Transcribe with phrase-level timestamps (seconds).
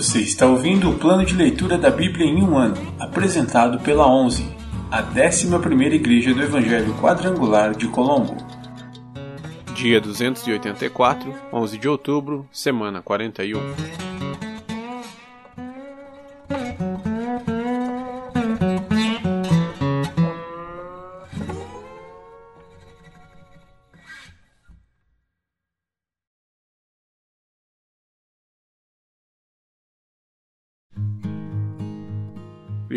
[0.00, 4.50] Você está ouvindo o plano de leitura da Bíblia em um ano, apresentado pela 11,
[4.90, 8.34] a 11ª Igreja do Evangelho Quadrangular de Colombo.
[9.74, 13.60] Dia 284, 11 de outubro, semana 41.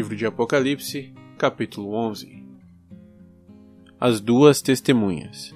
[0.04, 2.44] Livro de Apocalipse, capítulo 11
[3.98, 5.56] As duas testemunhas.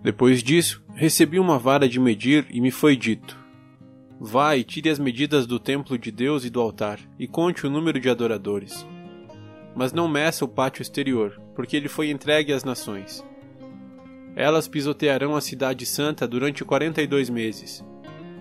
[0.00, 3.36] Depois disso, recebi uma vara de medir e me foi dito:
[4.20, 7.98] Vai, tire as medidas do templo de Deus e do altar, e conte o número
[7.98, 8.86] de adoradores.
[9.74, 13.24] Mas não meça o pátio exterior, porque ele foi entregue às nações.
[14.36, 17.84] Elas pisotearão a cidade santa durante quarenta e dois meses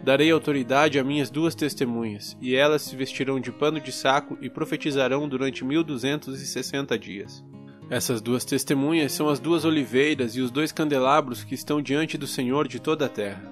[0.07, 4.49] Darei autoridade a minhas duas testemunhas, e elas se vestirão de pano de saco e
[4.49, 7.43] profetizarão durante mil duzentos e sessenta dias.
[7.89, 12.25] Essas duas testemunhas são as duas oliveiras e os dois candelabros que estão diante do
[12.25, 13.51] Senhor de toda a terra.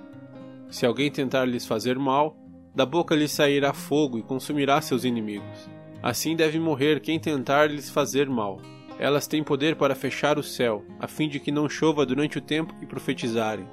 [0.69, 2.37] Se alguém tentar lhes fazer mal,
[2.73, 5.69] da boca lhes sairá fogo e consumirá seus inimigos.
[6.01, 8.61] Assim deve morrer quem tentar lhes fazer mal.
[8.97, 12.41] Elas têm poder para fechar o céu, a fim de que não chova durante o
[12.41, 13.67] tempo que profetizarem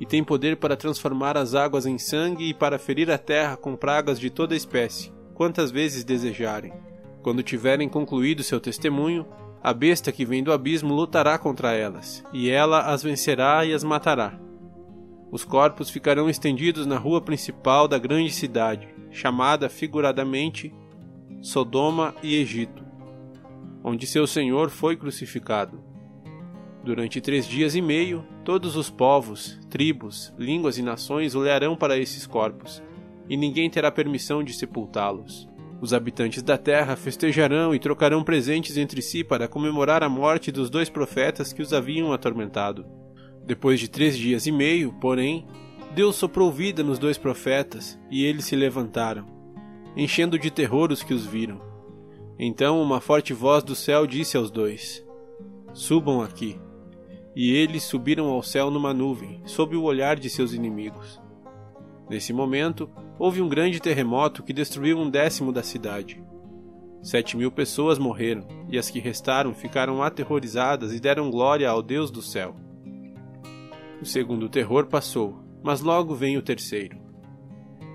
[0.00, 3.76] e tem poder para transformar as águas em sangue e para ferir a terra com
[3.76, 6.72] pragas de toda espécie, quantas vezes desejarem.
[7.22, 9.26] Quando tiverem concluído seu testemunho,
[9.62, 13.84] a besta que vem do abismo lutará contra elas, e ela as vencerá e as
[13.84, 14.40] matará.
[15.30, 20.74] Os corpos ficarão estendidos na rua principal da grande cidade, chamada figuradamente
[21.42, 22.82] Sodoma e Egito,
[23.84, 25.89] onde seu Senhor foi crucificado.
[26.82, 32.26] Durante três dias e meio, todos os povos, tribos, línguas e nações olharão para esses
[32.26, 32.82] corpos,
[33.28, 35.48] e ninguém terá permissão de sepultá-los.
[35.80, 40.70] Os habitantes da terra festejarão e trocarão presentes entre si para comemorar a morte dos
[40.70, 42.86] dois profetas que os haviam atormentado.
[43.46, 45.46] Depois de três dias e meio, porém,
[45.94, 49.26] Deus soprou vida nos dois profetas, e eles se levantaram,
[49.96, 51.60] enchendo de terror os que os viram.
[52.38, 55.04] Então uma forte voz do céu disse aos dois:
[55.72, 56.58] Subam aqui.
[57.34, 61.20] E eles subiram ao céu numa nuvem, sob o olhar de seus inimigos.
[62.08, 66.20] Nesse momento, houve um grande terremoto que destruiu um décimo da cidade.
[67.02, 72.10] Sete mil pessoas morreram, e as que restaram ficaram aterrorizadas e deram glória ao Deus
[72.10, 72.54] do céu.
[74.02, 76.98] O segundo terror passou, mas logo vem o terceiro.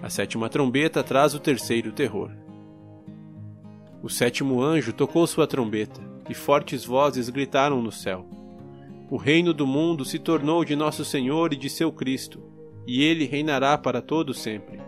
[0.02, 2.32] A sétima trombeta traz o terceiro terror.
[4.02, 8.28] O sétimo anjo tocou sua trombeta, e fortes vozes gritaram no céu.
[9.10, 12.42] O reino do mundo se tornou de nosso Senhor e de seu Cristo,
[12.88, 14.80] e ele reinará para todo sempre.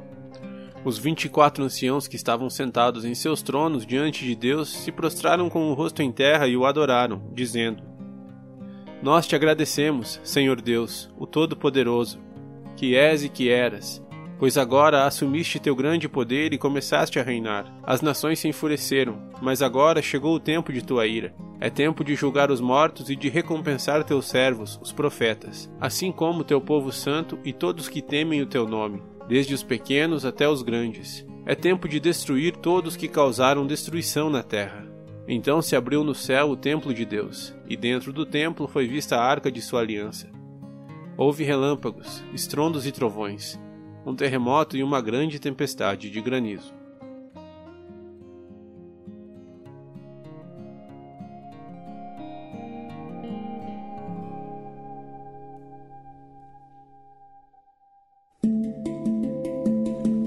[0.83, 4.91] Os vinte e quatro anciãos que estavam sentados em seus tronos diante de Deus se
[4.91, 7.83] prostraram com o rosto em terra e o adoraram, dizendo:
[9.03, 12.19] Nós te agradecemos, Senhor Deus, o Todo-Poderoso,
[12.75, 14.01] que és e que eras,
[14.39, 17.73] Pois agora assumiste teu grande poder e começaste a reinar.
[17.81, 21.33] As nações se enfureceram, mas agora chegou o tempo de tua ira.
[21.59, 26.43] É tempo de julgar os mortos e de recompensar teus servos, os profetas, assim como
[26.43, 30.61] teu povo santo e todos que temem o teu nome, desde os pequenos até os
[30.61, 31.25] grandes.
[31.43, 34.85] É tempo de destruir todos que causaram destruição na terra.
[35.27, 39.17] Então se abriu no céu o templo de Deus, e dentro do templo foi vista
[39.17, 40.29] a arca de sua aliança.
[41.17, 43.59] Houve relâmpagos, estrondos e trovões
[44.07, 46.73] um terremoto e uma grande tempestade de granizo.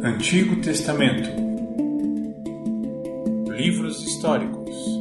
[0.03, 1.31] Antigo Testamento
[3.49, 5.00] Livros históricos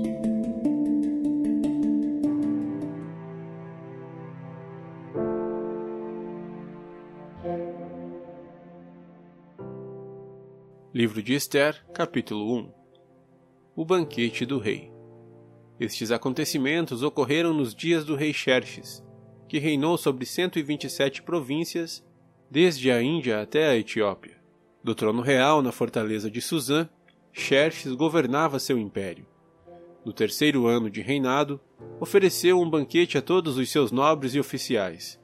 [11.00, 12.74] Livro de Esther, capítulo 1
[13.74, 14.92] O banquete do rei.
[15.80, 19.02] Estes acontecimentos ocorreram nos dias do rei Xerxes,
[19.48, 22.06] que reinou sobre 127 províncias,
[22.52, 24.36] desde a Índia até a Etiópia.
[24.84, 26.90] Do trono real na fortaleza de Suzã,
[27.32, 29.26] Xerxes governava seu império.
[30.04, 31.62] No terceiro ano de reinado,
[31.98, 35.18] ofereceu um banquete a todos os seus nobres e oficiais.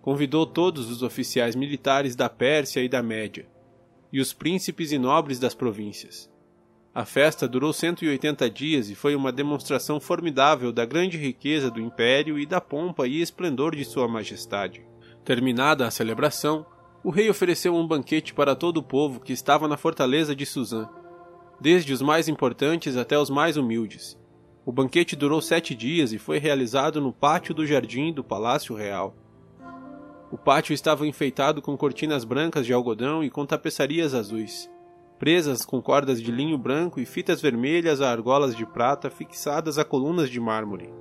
[0.00, 3.48] Convidou todos os oficiais militares da Pérsia e da Média
[4.12, 6.30] e os príncipes e nobres das províncias.
[6.94, 12.38] A festa durou 180 dias e foi uma demonstração formidável da grande riqueza do império
[12.38, 14.84] e da pompa e esplendor de Sua Majestade.
[15.24, 16.66] Terminada a celebração,
[17.02, 20.88] O rei ofereceu um banquete para todo o povo que estava na fortaleza de Suzã,
[21.60, 24.18] desde os mais importantes até os mais humildes.
[24.66, 29.14] O banquete durou sete dias e foi realizado no pátio do jardim do Palácio Real.
[30.30, 34.70] O pátio estava enfeitado com cortinas brancas de algodão e com tapeçarias azuis,
[35.18, 39.84] presas com cordas de linho branco e fitas vermelhas a argolas de prata fixadas a
[39.84, 40.92] colunas de mármore.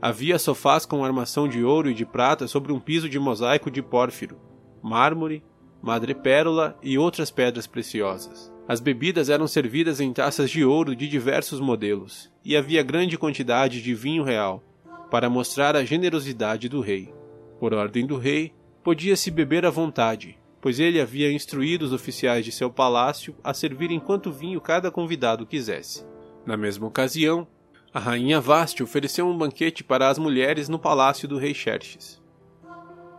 [0.00, 3.80] Havia sofás com armação de ouro e de prata sobre um piso de mosaico de
[3.80, 4.36] pórfiro,
[4.82, 5.42] mármore,
[5.80, 8.52] madrepérola e outras pedras preciosas.
[8.68, 13.80] As bebidas eram servidas em taças de ouro de diversos modelos, e havia grande quantidade
[13.80, 14.62] de vinho real,
[15.10, 17.14] para mostrar a generosidade do rei.
[17.58, 18.52] Por ordem do rei,
[18.86, 23.98] podia-se beber à vontade, pois ele havia instruído os oficiais de seu palácio a servirem
[23.98, 26.06] quanto vinho cada convidado quisesse.
[26.46, 27.48] Na mesma ocasião,
[27.92, 32.22] a rainha Vaste ofereceu um banquete para as mulheres no palácio do rei Xerxes.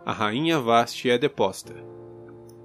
[0.06, 1.74] A rainha Vaste é deposta.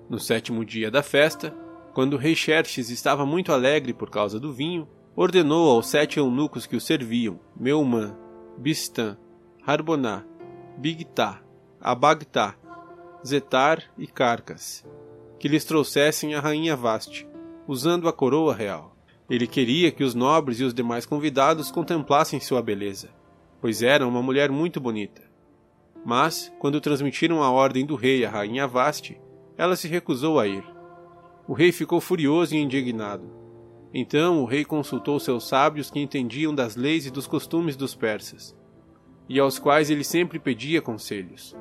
[0.10, 1.54] No sétimo dia da festa,
[1.94, 6.66] quando o rei Xerxes estava muito alegre por causa do vinho, ordenou aos sete eunucos
[6.66, 8.16] que o serviam, Meumã,
[8.58, 9.18] Bistã,
[9.68, 10.24] Harboná,
[10.78, 11.42] Bigtá,
[11.82, 12.56] Abagtá
[13.26, 14.86] Zetar e Carcas,
[15.40, 17.26] que lhes trouxessem a rainha Vaste,
[17.66, 18.96] usando a coroa real.
[19.30, 23.10] Ele queria que os nobres e os demais convidados contemplassem sua beleza,
[23.62, 25.22] pois era uma mulher muito bonita.
[26.06, 29.20] Mas, quando transmitiram a ordem do rei à rainha Vaste,
[29.58, 30.64] ela se recusou a ir.
[31.48, 33.32] O rei ficou furioso e indignado.
[33.94, 38.54] Então o rei consultou seus sábios que entendiam das leis e dos costumes dos persas,
[39.30, 41.56] e aos quais ele sempre pedia conselhos.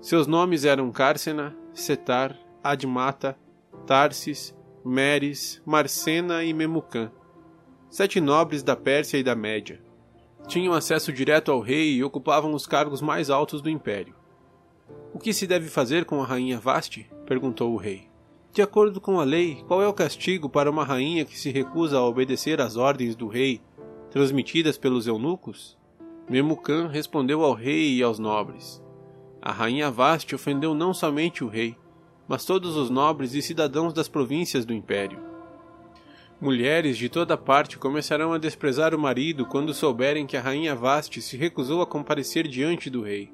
[0.00, 3.36] Seus nomes eram Cárcena, Setar, Admata,
[3.86, 7.12] Tarsis, Meres, Marcena e Memucã,
[7.90, 9.78] sete nobres da Pérsia e da Média.
[10.46, 14.14] Tinham acesso direto ao rei e ocupavam os cargos mais altos do império.
[15.12, 17.10] O que se deve fazer com a rainha Vaste?
[17.26, 18.08] perguntou o rei.
[18.52, 21.98] De acordo com a lei, qual é o castigo para uma rainha que se recusa
[21.98, 23.60] a obedecer às ordens do rei,
[24.10, 25.78] transmitidas pelos eunucos?
[26.28, 28.82] Memucã respondeu ao rei e aos nobres:
[29.42, 31.76] a rainha Vaste ofendeu não somente o rei,
[32.28, 35.18] mas todos os nobres e cidadãos das províncias do império.
[36.40, 41.20] Mulheres de toda parte começarão a desprezar o marido quando souberem que a rainha Vaste
[41.20, 43.32] se recusou a comparecer diante do rei.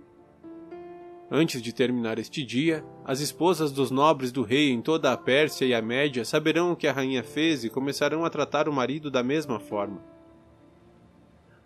[1.31, 5.67] Antes de terminar este dia, as esposas dos nobres do rei em toda a Pérsia
[5.67, 9.11] e a Média saberão o que a rainha fez e começarão a tratar o marido
[9.11, 10.03] da mesma forma.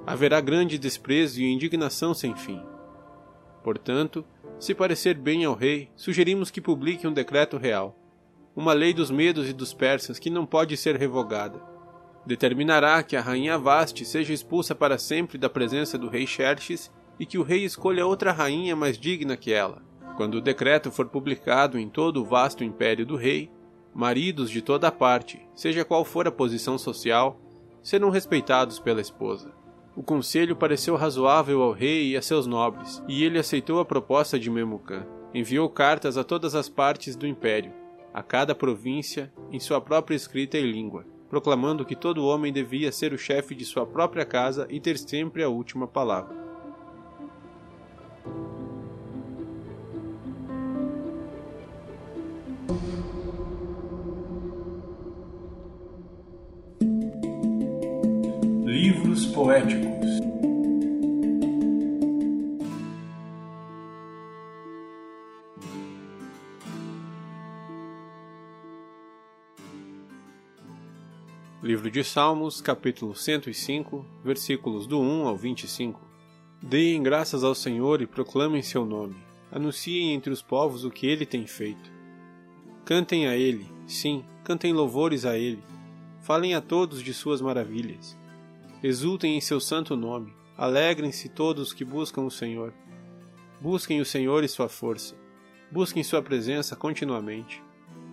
[0.07, 2.61] Haverá grande desprezo e indignação sem fim.
[3.63, 4.25] Portanto,
[4.59, 7.97] se parecer bem ao rei, sugerimos que publique um decreto real,
[8.55, 11.61] uma lei dos medos e dos persas que não pode ser revogada.
[12.27, 17.25] Determinará que a rainha Vaste seja expulsa para sempre da presença do rei Xerxes e
[17.25, 19.83] que o rei escolha outra rainha mais digna que ela.
[20.17, 23.51] Quando o decreto for publicado em todo o vasto império do rei,
[23.95, 27.41] maridos de toda parte, seja qual for a posição social,
[27.83, 29.53] serão respeitados pela esposa.
[30.01, 34.39] O conselho pareceu razoável ao rei e a seus nobres, e ele aceitou a proposta
[34.39, 35.07] de Memucan.
[35.35, 37.71] Enviou cartas a todas as partes do império,
[38.15, 43.13] a cada província, em sua própria escrita e língua, proclamando que todo homem devia ser
[43.13, 46.40] o chefe de sua própria casa e ter sempre a última palavra.
[71.63, 76.01] Livro de Salmos, capítulo 105, versículos do 1 ao 25.
[76.63, 79.17] Deem graças ao Senhor e proclamem seu nome.
[79.53, 81.93] Anunciem entre os povos o que ele tem feito.
[82.83, 85.63] Cantem a ele, sim, cantem louvores a ele.
[86.23, 88.17] Falem a todos de suas maravilhas.
[88.83, 90.33] Exultem em seu santo nome.
[90.57, 92.73] Alegrem-se todos que buscam o Senhor.
[93.61, 95.15] Busquem o Senhor e sua força.
[95.71, 97.63] Busquem sua presença continuamente.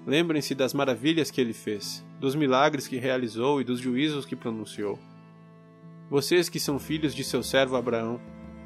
[0.05, 4.99] Lembrem-se das maravilhas que ele fez, dos milagres que realizou e dos juízos que pronunciou.
[6.09, 8.19] Vocês que são filhos de seu servo Abraão,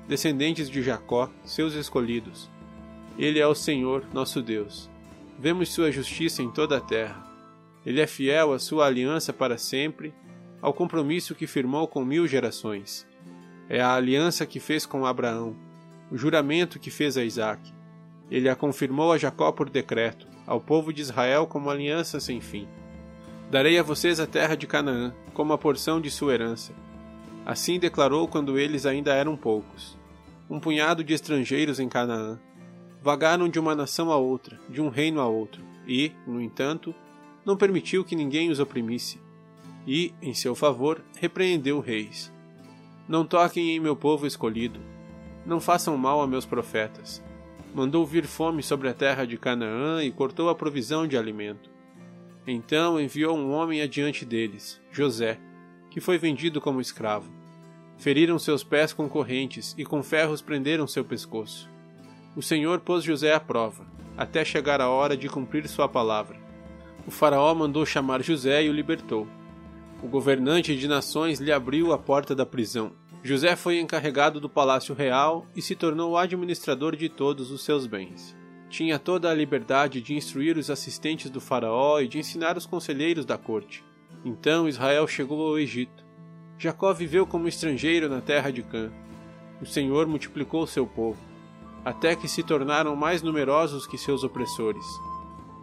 [0.07, 2.49] descendentes de Jacó, seus escolhidos.
[3.17, 4.89] Ele é o Senhor, nosso Deus.
[5.37, 7.27] Vemos sua justiça em toda a terra.
[7.85, 10.13] Ele é fiel à sua aliança para sempre
[10.61, 13.07] ao compromisso que firmou com mil gerações.
[13.67, 15.55] É a aliança que fez com Abraão,
[16.11, 17.73] o juramento que fez a Isaac.
[18.29, 22.67] Ele a confirmou a Jacó por decreto, ao povo de Israel como aliança sem fim.
[23.51, 26.71] Darei a vocês a terra de Canaã, como a porção de sua herança.
[27.45, 29.99] Assim declarou quando eles ainda eram poucos.
[30.49, 32.39] Um punhado de estrangeiros em Canaã.
[33.01, 36.95] Vagaram de uma nação a outra, de um reino a outro, e, no entanto,
[37.45, 39.19] não permitiu que ninguém os oprimisse.
[39.85, 42.31] E, em seu favor, repreendeu reis.
[43.05, 44.79] Não toquem em meu povo escolhido,
[45.45, 47.21] não façam mal a meus profetas.
[47.75, 51.69] Mandou vir fome sobre a terra de Canaã e cortou a provisão de alimento.
[52.45, 55.39] Então enviou um homem adiante deles, José,
[55.89, 57.31] que foi vendido como escravo.
[57.97, 61.69] Feriram seus pés com correntes e com ferros prenderam seu pescoço.
[62.35, 63.85] O Senhor pôs José à prova,
[64.17, 66.39] até chegar a hora de cumprir sua palavra.
[67.05, 69.27] O Faraó mandou chamar José e o libertou.
[70.01, 72.93] O governante de nações lhe abriu a porta da prisão.
[73.23, 78.35] José foi encarregado do palácio real e se tornou administrador de todos os seus bens.
[78.71, 83.25] Tinha toda a liberdade de instruir os assistentes do Faraó e de ensinar os conselheiros
[83.25, 83.83] da corte.
[84.23, 86.05] Então Israel chegou ao Egito.
[86.57, 88.89] Jacó viveu como estrangeiro na terra de Cã.
[89.61, 91.19] O Senhor multiplicou seu povo,
[91.83, 94.85] até que se tornaram mais numerosos que seus opressores.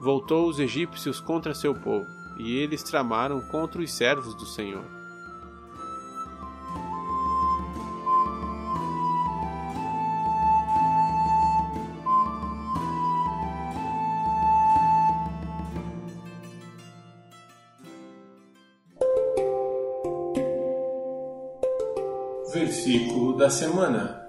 [0.03, 2.07] Voltou os egípcios contra seu povo,
[2.39, 4.98] e eles tramaram contra os servos do Senhor.
[22.53, 24.25] Versículo da semana.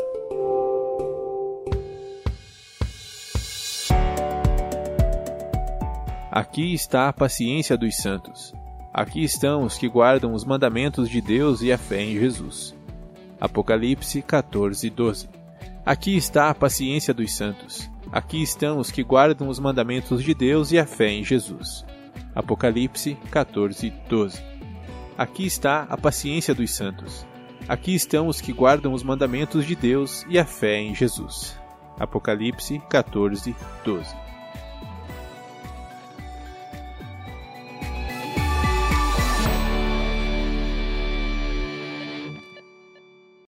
[6.29, 8.53] Aqui está a paciência dos santos.
[8.93, 12.75] Aqui estão os que guardam os mandamentos de Deus e a fé em Jesus.
[13.39, 15.29] Apocalipse 14, 12.
[15.85, 17.89] Aqui está a paciência dos santos.
[18.11, 21.85] Aqui estão os que guardam os mandamentos de Deus e a fé em Jesus.
[22.35, 24.43] Apocalipse 14, 12.
[25.17, 27.28] Aqui está a paciência dos santos.
[27.69, 31.55] Aqui estão os que guardam os mandamentos de Deus e a fé em Jesus.
[31.99, 34.28] Apocalipse 14, 12.